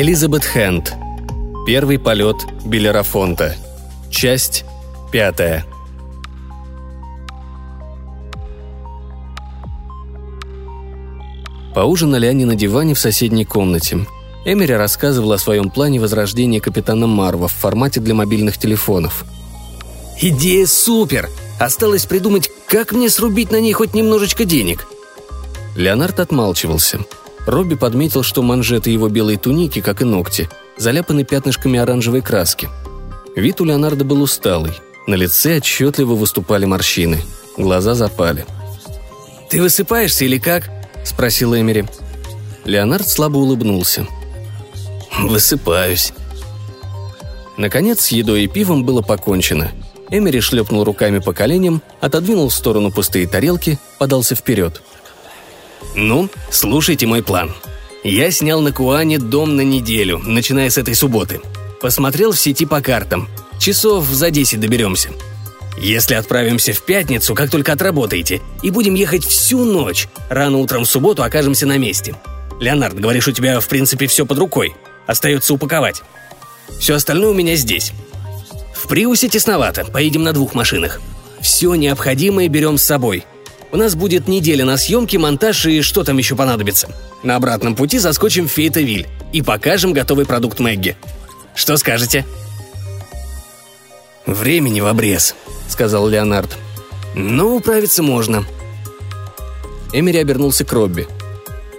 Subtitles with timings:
[0.00, 0.94] Элизабет Хэнд.
[1.66, 3.56] Первый полет Биллера Фонта.
[4.12, 4.64] Часть
[5.10, 5.66] пятая.
[11.74, 14.06] Поужинали они на диване в соседней комнате.
[14.44, 19.24] Эмери рассказывала о своем плане возрождения капитана Марва в формате для мобильных телефонов.
[20.20, 21.28] «Идея супер!
[21.58, 24.86] Осталось придумать, как мне срубить на ней хоть немножечко денег».
[25.74, 27.00] Леонард отмалчивался.
[27.48, 32.68] Робби подметил, что манжеты его белой туники, как и ногти, заляпаны пятнышками оранжевой краски.
[33.34, 34.72] Вид у Леонарда был усталый.
[35.06, 37.22] На лице отчетливо выступали морщины.
[37.56, 38.44] Глаза запали.
[39.48, 40.68] «Ты высыпаешься или как?»–
[41.04, 41.86] спросил Эмери.
[42.66, 44.06] Леонард слабо улыбнулся.
[45.18, 46.12] «Высыпаюсь».
[47.56, 49.70] Наконец, с едой и пивом было покончено.
[50.10, 54.82] Эмери шлепнул руками по коленям, отодвинул в сторону пустые тарелки, подался вперед.
[56.00, 57.50] «Ну, слушайте мой план.
[58.04, 61.40] Я снял на Куане дом на неделю, начиная с этой субботы.
[61.80, 63.28] Посмотрел в сети по картам.
[63.58, 65.10] Часов за 10 доберемся.
[65.76, 70.88] Если отправимся в пятницу, как только отработаете, и будем ехать всю ночь, рано утром в
[70.88, 72.14] субботу окажемся на месте.
[72.60, 74.76] Леонард, говоришь, у тебя в принципе все под рукой.
[75.08, 76.02] Остается упаковать.
[76.78, 77.90] Все остальное у меня здесь.
[78.72, 81.00] В Приусе тесновато, поедем на двух машинах.
[81.40, 83.24] Все необходимое берем с собой.
[83.70, 86.88] У нас будет неделя на съемки, монтаж и что там еще понадобится.
[87.22, 90.96] На обратном пути заскочим в Фейтовиль и покажем готовый продукт Мэгги.
[91.54, 92.24] Что скажете?»
[94.26, 95.34] «Времени в обрез»,—
[95.68, 96.56] сказал Леонард.
[97.14, 98.44] «Но управиться можно».
[99.92, 101.08] Эмери обернулся к Робби.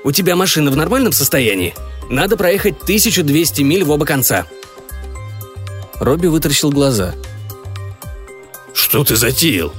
[0.04, 1.76] «У тебя машина в нормальном состоянии?
[2.10, 4.46] Надо проехать 1200 миль в оба конца».
[6.00, 7.14] Робби вытаращил глаза.
[8.74, 9.74] «Что ты затеял?»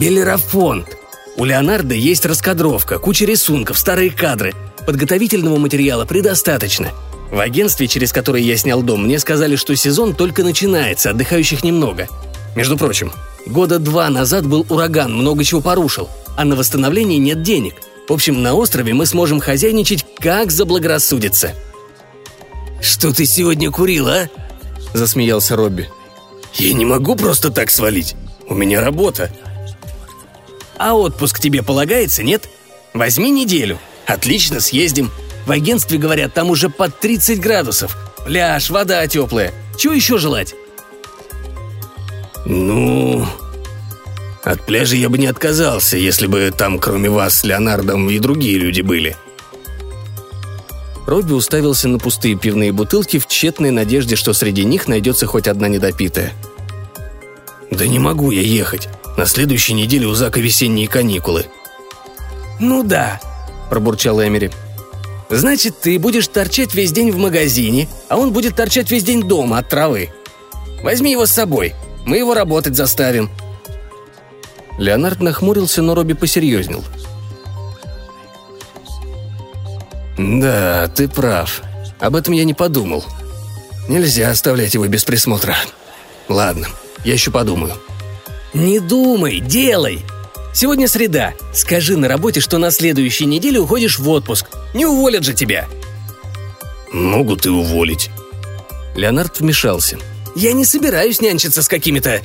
[0.00, 0.96] «Белерафонт.
[1.36, 4.54] У Леонардо есть раскадровка, куча рисунков, старые кадры.
[4.86, 6.88] Подготовительного материала предостаточно.
[7.30, 12.08] В агентстве, через которое я снял дом, мне сказали, что сезон только начинается, отдыхающих немного.
[12.56, 13.12] Между прочим,
[13.44, 17.74] года два назад был ураган, много чего порушил, а на восстановление нет денег.
[18.08, 21.52] В общем, на острове мы сможем хозяйничать, как заблагорассудится».
[22.80, 24.30] «Что ты сегодня курил, а?»–
[24.94, 25.90] засмеялся Робби.
[26.54, 28.16] «Я не могу просто так свалить.
[28.48, 29.30] У меня работа».
[30.80, 32.48] «А отпуск тебе полагается, нет?
[32.94, 33.78] Возьми неделю.
[34.06, 35.10] Отлично, съездим.
[35.44, 37.98] В агентстве говорят, там уже под 30 градусов.
[38.24, 39.52] Пляж, вода теплая.
[39.76, 40.54] Чего еще желать?»
[42.46, 43.26] «Ну...»
[44.42, 48.58] «От пляжа я бы не отказался, если бы там кроме вас с Леонардом и другие
[48.58, 49.18] люди были»,
[51.06, 55.68] Робби уставился на пустые пивные бутылки в тщетной надежде, что среди них найдется хоть одна
[55.68, 56.32] недопитая.
[57.70, 58.88] «Да не могу я ехать.
[59.20, 61.44] На следующей неделе у Зака весенние каникулы».
[62.58, 63.20] «Ну да»,–
[63.68, 64.50] пробурчал Эмери.
[65.28, 69.58] «Значит, ты будешь торчать весь день в магазине, а он будет торчать весь день дома
[69.58, 70.08] от травы.
[70.82, 71.74] Возьми его с собой,
[72.06, 73.28] мы его работать заставим».
[74.78, 76.82] Леонард нахмурился, но Робби посерьезнел–
[80.16, 81.60] «Да, ты прав.
[81.98, 83.04] Об этом я не подумал.
[83.86, 85.56] Нельзя оставлять его без присмотра.
[86.26, 86.68] Ладно,
[87.04, 87.74] я еще подумаю».
[88.54, 90.04] «Не думай, делай!»
[90.52, 91.34] Сегодня среда.
[91.54, 94.46] Скажи на работе, что на следующей неделе уходишь в отпуск.
[94.74, 95.68] Не уволят же тебя.
[96.92, 98.10] Могут и уволить.
[98.96, 99.98] Леонард вмешался.
[100.34, 102.20] Я не собираюсь нянчиться с какими-то...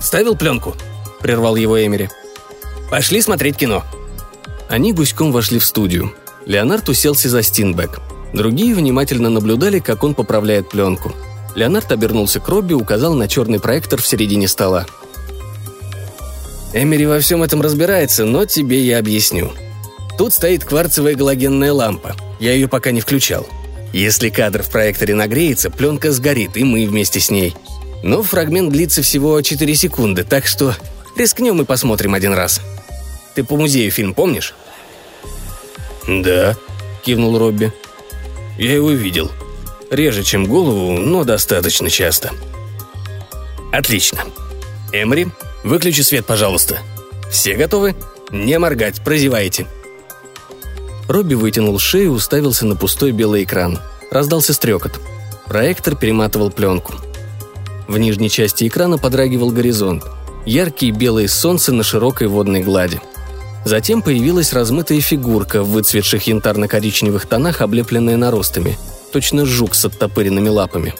[0.00, 0.74] Ставил пленку?
[1.20, 2.08] Прервал его Эмери.
[2.90, 3.84] Пошли смотреть кино.
[4.68, 6.14] Они гуськом вошли в студию.
[6.46, 8.00] Леонард уселся за Стинбэк.
[8.32, 11.12] Другие внимательно наблюдали, как он поправляет пленку.
[11.54, 14.86] Леонард обернулся к Робби и указал на черный проектор в середине стола.
[16.74, 19.52] «Эмери во всем этом разбирается, но тебе я объясню.
[20.16, 22.16] Тут стоит кварцевая галогенная лампа.
[22.40, 23.46] Я ее пока не включал.
[23.92, 27.54] Если кадр в проекторе нагреется, пленка сгорит, и мы вместе с ней.
[28.02, 30.74] Но фрагмент длится всего 4 секунды, так что
[31.16, 32.60] рискнем и посмотрим один раз.
[33.34, 34.54] Ты по музею фильм помнишь?»
[36.06, 36.56] «Да»,—
[37.04, 37.72] кивнул Робби.
[38.58, 39.30] «Я его видел.
[39.90, 42.30] Реже, чем голову, но достаточно часто».
[43.72, 44.24] «Отлично.
[44.92, 45.28] Эмри,
[45.64, 46.78] выключи свет, пожалуйста.
[47.30, 47.94] Все готовы?
[48.30, 49.66] Не моргать, прозевайте».
[51.08, 53.80] Робби вытянул шею и уставился на пустой белый экран.
[54.10, 55.00] Раздался стрекот.
[55.46, 56.94] Проектор перематывал пленку.
[57.88, 60.04] В нижней части экрана подрагивал горизонт.
[60.46, 63.00] Яркие белые солнце на широкой водной глади–
[63.64, 68.76] Затем появилась размытая фигурка в выцветших янтарно-коричневых тонах, облепленная наростами.
[69.12, 70.94] Точно жук с оттопыренными лапами.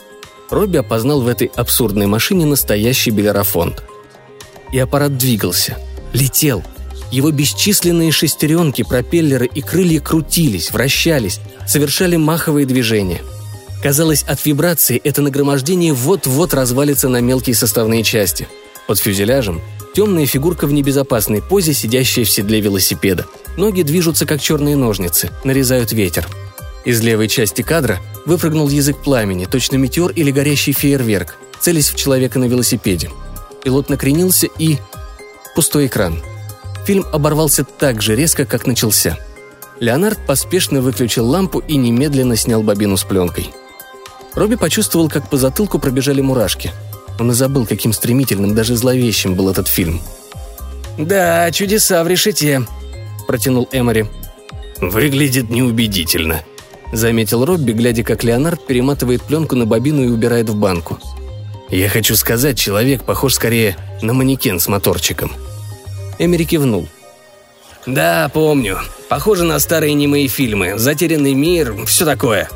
[0.50, 3.82] Робби опознал в этой абсурдной машине настоящий белерафонт.
[4.73, 5.79] И аппарат двигался.
[6.13, 6.63] Летел.
[7.11, 13.21] Его бесчисленные шестеренки, пропеллеры и крылья крутились, вращались, совершали маховые движения.
[13.83, 18.49] Казалось, от вибрации это нагромождение вот-вот развалится на мелкие составные части.
[18.87, 19.61] Под фюзеляжем
[19.95, 23.27] темная фигурка в небезопасной позе, сидящая в седле велосипеда.
[23.57, 26.27] Ноги движутся, как черные ножницы, нарезают ветер.
[26.85, 32.39] Из левой части кадра выпрыгнул язык пламени, точно метеор или горящий фейерверк, целясь в человека
[32.39, 33.11] на велосипеде.
[33.64, 34.79] Пилот накренился и...
[35.55, 36.23] Пустой экран–
[36.85, 39.17] Фильм оборвался так же резко, как начался.
[39.79, 43.50] Леонард поспешно выключил лампу и немедленно снял бобину с пленкой.
[44.35, 46.73] Робби почувствовал, как по затылку пробежали мурашки.
[47.19, 50.00] Он и забыл, каким стремительным, даже зловещим был этот фильм.
[50.99, 52.67] «Да, чудеса в решете»,–
[53.26, 54.06] протянул Эмори.
[54.81, 56.43] «Выглядит неубедительно»,–
[56.93, 60.99] заметил Робби, глядя, как Леонард перематывает пленку на бобину и убирает в банку.
[61.73, 65.33] «Я хочу сказать, человек похож скорее на манекен с моторчиком».
[66.19, 66.87] Эмери кивнул.
[67.87, 68.79] «Да, помню.
[69.09, 70.79] Похоже на старые немые фильмы.
[70.79, 72.51] «Затерянный мир», все такое.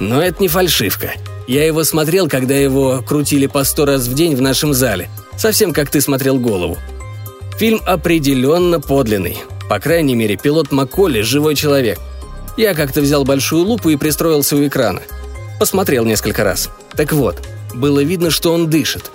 [0.00, 1.12] Но это не фальшивка.
[1.46, 5.08] Я его смотрел, когда его крутили по сто раз в день в нашем зале.
[5.38, 6.76] Совсем как ты смотрел голову.
[7.58, 9.38] Фильм определенно подлинный.
[9.68, 12.00] По крайней мере, пилот Макколи– живой человек.
[12.56, 15.02] Я как-то взял большую лупу и пристроился у экрана.
[15.60, 16.68] Посмотрел несколько раз.
[16.96, 17.40] Так вот,
[17.74, 19.10] было видно, что он дышит.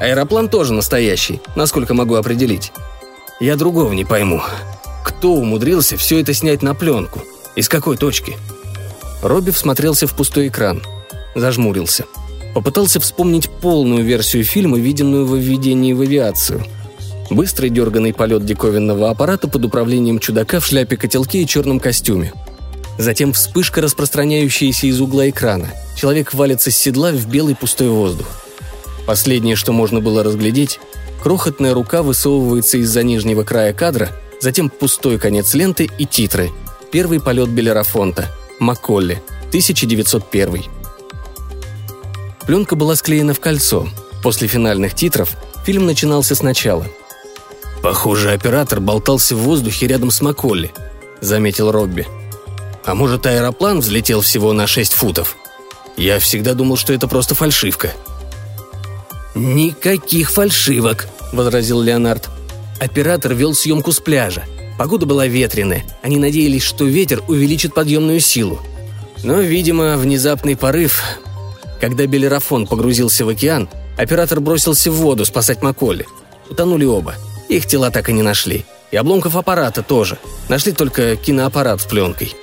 [0.00, 2.72] Аэроплан тоже настоящий, насколько могу определить.
[3.40, 4.42] Я другого не пойму.
[5.04, 7.22] Кто умудрился все это снять на пленку?
[7.56, 8.36] Из какой точки?
[9.22, 10.82] Робби всмотрелся в пустой экран.
[11.34, 12.04] Зажмурился.
[12.54, 16.64] Попытался вспомнить полную версию фильма, виденную во введении в авиацию.
[17.30, 22.32] Быстрый дерганный полет диковинного аппарата под управлением чудака в шляпе-котелке и черном костюме.
[22.98, 25.70] Затем вспышка, распространяющаяся из угла экрана.
[25.96, 28.26] Человек валится с седла в белый пустой воздух.
[29.06, 30.78] Последнее, что можно было разглядеть,
[31.22, 34.10] Крохотная рука высовывается из-за нижнего края кадра,
[34.40, 36.50] затем пустой конец ленты и титры.
[36.90, 38.26] Первый полет Белерафонта.
[38.58, 39.22] Макколли.
[39.48, 40.64] 1901.
[42.44, 43.88] Пленка была склеена в кольцо.
[44.24, 46.86] После финальных титров фильм начинался сначала.
[47.82, 50.72] «Похоже, оператор болтался в воздухе рядом с Макколли»,—
[51.20, 52.06] заметил Робби.
[52.84, 55.36] «А может, аэроплан взлетел всего на 6 футов?
[55.96, 57.92] Я всегда думал, что это просто фальшивка».
[59.34, 62.28] «Никаких фальшивок»,– возразил Леонард.
[62.80, 64.42] Оператор вел съемку с пляжа.
[64.78, 65.84] Погода была ветреная.
[66.02, 68.60] Они надеялись, что ветер увеличит подъемную силу.
[69.22, 71.02] Но, видимо, внезапный порыв...
[71.80, 76.06] Когда Белерафон погрузился в океан, оператор бросился в воду спасать Макколи.
[76.48, 77.14] Утонули оба.
[77.48, 78.64] Их тела так и не нашли.
[78.92, 80.18] И обломков аппарата тоже.
[80.48, 82.34] Нашли только киноаппарат с пленкой.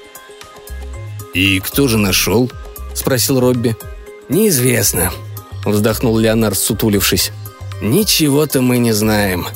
[1.33, 2.51] «И кто же нашел?»–
[2.93, 3.75] спросил Робби.
[4.29, 5.11] «Неизвестно»,–
[5.65, 7.31] вздохнул Леонард, сутулившись.
[7.81, 9.47] «Ничего-то мы не знаем.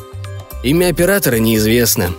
[0.63, 2.13] Имя оператора неизвестно.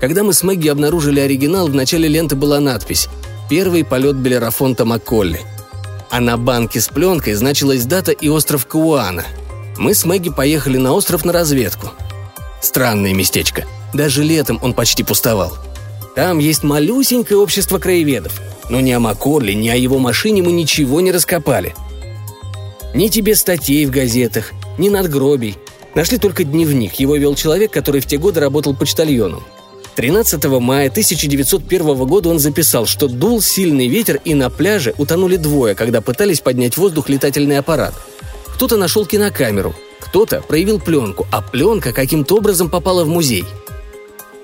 [0.00, 3.08] Когда мы с Мэгги обнаружили оригинал, в начале ленты была надпись
[3.48, 5.40] «Первый полет Белерафонта Макколли».
[6.10, 9.24] А на банке с пленкой значилась дата и остров Кауана.
[9.76, 11.90] Мы с Мэгги поехали на остров на разведку.
[12.60, 13.64] Странное местечко.
[13.94, 15.56] Даже летом он почти пустовал.
[16.14, 18.40] Там есть малюсенькое общество краеведов.
[18.68, 21.74] Но ни о Макколли, ни о его машине мы ничего не раскопали–
[22.94, 25.56] ни тебе статей в газетах, ни надгробий.
[25.94, 26.94] Нашли только дневник.
[26.94, 29.44] Его вел человек, который в те годы работал почтальоном.
[29.94, 35.74] 13 мая 1901 года он записал, что дул сильный ветер и на пляже утонули двое,
[35.74, 37.94] когда пытались поднять в воздух летательный аппарат.
[38.54, 43.44] Кто-то нашел кинокамеру, кто-то проявил пленку, а пленка каким-то образом попала в музей.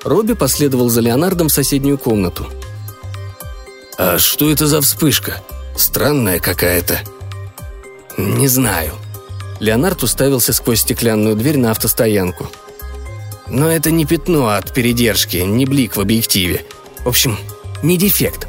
[0.03, 2.47] Робби последовал за Леонардом в соседнюю комнату.
[3.97, 5.43] «А что это за вспышка?
[5.77, 7.01] Странная какая-то»,
[8.17, 8.93] «Не знаю».
[9.61, 12.49] Леонард уставился сквозь стеклянную дверь на автостоянку.
[13.49, 16.65] «Но это не пятно от передержки, не блик в объективе.
[17.05, 17.39] В общем,
[17.83, 18.47] не дефект.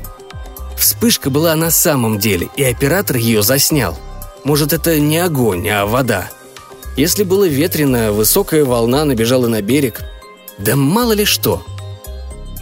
[0.77, 3.97] Вспышка была на самом деле, и оператор ее заснял.
[4.43, 6.29] Может, это не огонь, а вода.
[6.95, 10.01] Если было ветрено, высокая волна набежала на берег.
[10.57, 11.65] Да мало ли что.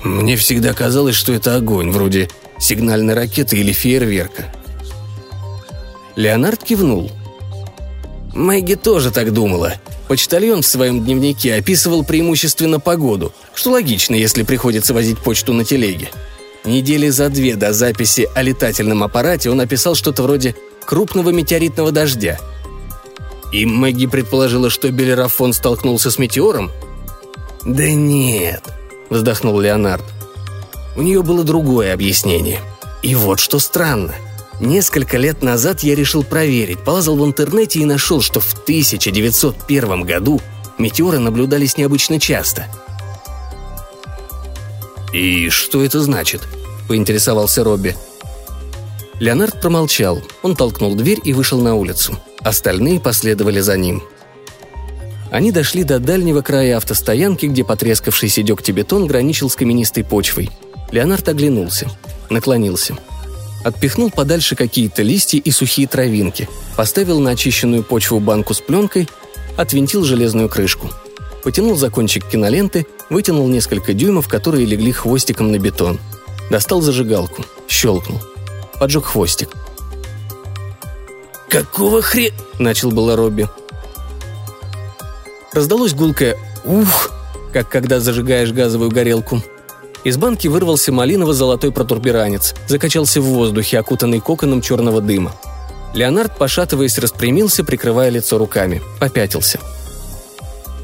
[0.04, 2.30] Мне всегда казалось, что это огонь, вроде
[2.64, 4.46] сигнальной ракеты или фейерверка.
[6.16, 7.12] Леонард кивнул.
[8.34, 9.74] Мэгги тоже так думала.
[10.08, 16.10] Почтальон в своем дневнике описывал преимущественно погоду, что логично, если приходится возить почту на телеге.
[16.66, 20.56] Недели за две до записи о летательном аппарате он описал что-то вроде
[20.86, 22.40] крупного метеоритного дождя.
[23.52, 26.72] И Мэгги предположила, что Белерафон столкнулся с метеором?
[27.66, 28.64] «Да нет»,—
[29.10, 30.04] вздохнул Леонард.
[30.96, 32.60] У нее было другое объяснение.
[33.02, 34.14] И вот что странно—
[34.60, 40.40] Несколько лет назад я решил проверить, полазал в интернете и нашел, что в 1901 году
[40.78, 42.68] метеоры наблюдались необычно часто.
[45.12, 46.42] «И что это значит?»–
[46.88, 47.96] поинтересовался Робби.
[49.20, 50.22] Леонард промолчал.
[50.42, 52.18] Он толкнул дверь и вышел на улицу.
[52.40, 54.04] Остальные последовали за ним.
[55.32, 60.50] Они дошли до дальнего края автостоянки, где потрескавшийся дегтебетон граничил с каменистой почвой.
[60.94, 61.90] Леонард оглянулся.
[62.30, 62.96] Наклонился.
[63.64, 66.48] Отпихнул подальше какие-то листья и сухие травинки,
[66.78, 69.10] поставил на очищенную почву банку с пленкой,
[69.58, 70.92] отвинтил железную крышку.
[71.44, 76.00] Потянул за кончик киноленты, вытянул несколько дюймов, которые легли хвостиком на бетон.
[76.52, 77.44] Достал зажигалку.
[77.68, 78.22] Щелкнул.
[78.80, 79.50] Поджег хвостик.
[81.50, 83.50] «Какого хре...»– начал было Робби.
[85.54, 87.12] Раздалось гулкое «Ух!»,
[87.52, 89.42] как когда зажигаешь газовую горелку.
[90.04, 95.34] Из банки вырвался малиново-золотой протурбиранец, закачался в воздухе, окутанный коконом черного дыма.
[95.94, 98.82] Леонард, пошатываясь, распрямился, прикрывая лицо руками.
[99.00, 99.60] Попятился.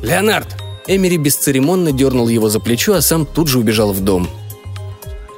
[0.01, 0.47] «Леонард!»
[0.87, 4.29] Эмери бесцеремонно дернул его за плечо, а сам тут же убежал в дом.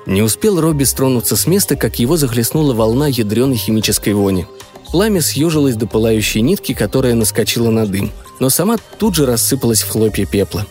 [0.06, 4.46] Не успел Робби стронуться с места, как его захлестнула волна ядреной химической вони.
[4.92, 9.90] Пламя съежилось до пылающей нитки, которая наскочила на дым, но сама тут же рассыпалась в
[9.90, 10.66] хлопья пепла.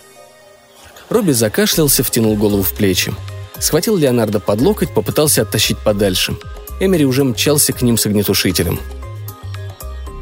[1.11, 3.13] Робби закашлялся, втянул голову в плечи.
[3.59, 6.37] Схватил Леонардо под локоть, попытался оттащить подальше.
[6.79, 8.81] Эмери уже мчался к ним с огнетушителем.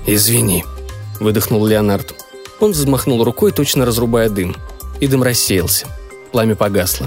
[0.06, 0.64] «Извини»,—
[1.20, 2.14] выдохнул Леонард.
[2.58, 4.56] Он взмахнул рукой, точно разрубая дым.
[4.98, 5.86] И дым рассеялся.
[6.32, 7.06] Пламя погасло.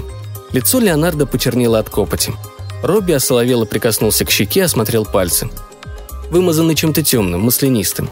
[0.52, 2.32] Лицо Леонардо почернело от копоти.
[2.82, 5.50] Робби осоловело прикоснулся к щеке, осмотрел пальцы.
[6.30, 8.08] Вымазанный чем-то темным, маслянистым.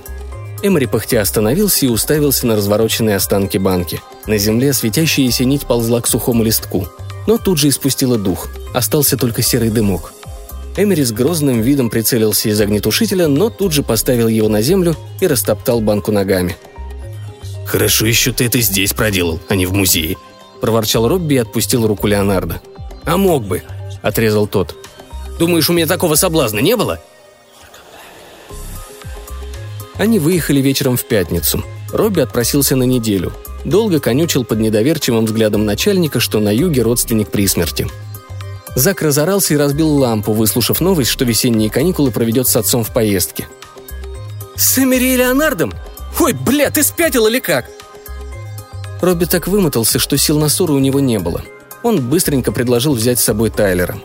[0.62, 4.00] Эмори пыхтя остановился и уставился на развороченные останки банки.
[4.26, 6.86] На земле светящаяся нить ползла к сухому листку.
[7.26, 8.48] Но тут же испустила дух.
[8.74, 10.12] Остался только серый дымок.
[10.76, 15.26] Эмери с грозным видом прицелился из огнетушителя, но тут же поставил его на землю и
[15.26, 16.56] растоптал банку ногами.
[17.66, 20.16] «Хорошо еще ты это здесь проделал, а не в музее»,–
[20.60, 22.60] проворчал Робби и отпустил руку Леонардо.
[23.04, 23.62] «А мог бы»,–
[24.02, 24.76] отрезал тот.
[25.38, 27.00] «Думаешь, у меня такого соблазна не было?»
[30.00, 31.62] Они выехали вечером в пятницу.
[31.92, 33.34] Робби отпросился на неделю.
[33.66, 37.86] Долго конючил под недоверчивым взглядом начальника, что на юге родственник при смерти.
[38.74, 43.46] Зак разорался и разбил лампу, выслушав новость, что весенние каникулы проведет с отцом в поездке.
[44.56, 45.74] «С Эмери и Леонардом?
[46.18, 47.66] Ой, бля, ты спятил или как?»
[49.02, 51.42] Робби так вымотался, что сил на ссору у него не было.
[51.82, 54.00] Он быстренько предложил взять с собой Тайлера.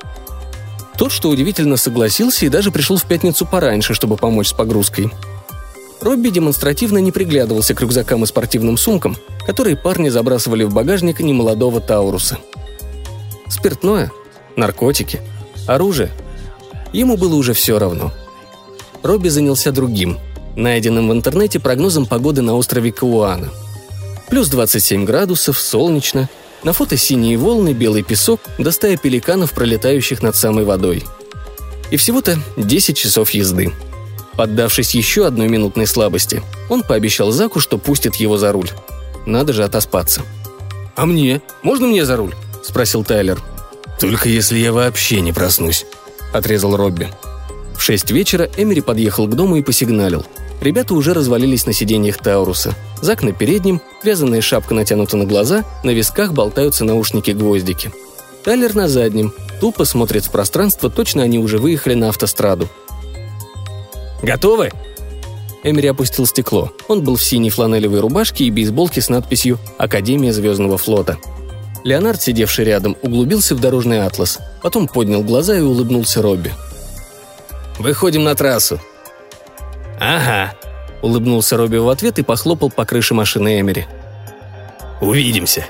[0.97, 5.09] Тот, что удивительно, согласился и даже пришел в пятницу пораньше, чтобы помочь с погрузкой.
[6.01, 11.81] Робби демонстративно не приглядывался к рюкзакам и спортивным сумкам, которые парни забрасывали в багажник немолодого
[11.81, 12.37] Тауруса.
[13.49, 14.11] Спиртное,
[14.55, 15.21] наркотики,
[15.67, 16.11] оружие.
[16.93, 18.11] Ему было уже все равно.
[19.03, 20.17] Робби занялся другим,
[20.55, 23.49] найденным в интернете прогнозом погоды на острове Кауана–
[24.29, 26.29] Плюс 27 градусов, солнечно,
[26.63, 31.03] на фото синие волны, белый песок, до стая пеликанов, пролетающих над самой водой.
[31.91, 33.71] И всего-то 10 часов езды.
[34.37, 38.69] Поддавшись еще одной минутной слабости, он пообещал Заку, что пустит его за руль.
[39.25, 40.21] Надо же отоспаться.
[40.95, 41.41] «А мне?
[41.63, 43.41] Можно мне за руль?»– спросил Тайлер.
[43.99, 45.85] «Только если я вообще не проснусь»,–
[46.33, 47.09] отрезал Робби.
[47.77, 50.25] В шесть вечера Эмери подъехал к дому и посигналил.
[50.61, 52.75] Ребята уже развалились на сиденьях Тауруса.
[53.01, 57.91] Зак на переднем, вязаная шапка натянута на глаза, на висках болтаются наушники-гвоздики.
[58.43, 62.69] Тайлер на заднем, тупо смотрит в пространство, точно они уже выехали на автостраду.
[64.25, 64.71] «Готовы?»
[65.63, 66.71] Эмери опустил стекло.
[66.87, 71.17] Он был в синей фланелевой рубашке и бейсболке с надписью «Академия звездного флота».
[71.83, 76.51] Леонард, сидевший рядом, углубился в дорожный атлас, потом поднял глаза и улыбнулся Робби.
[77.77, 78.79] «Выходим на трассу»,
[79.99, 80.55] «Ага»,—
[81.03, 83.85] улыбнулся Робби в ответ и похлопал по крыше машины Эмери.
[85.01, 85.67] «Увидимся»,